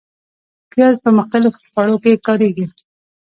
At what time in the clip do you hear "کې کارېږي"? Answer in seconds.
2.03-2.65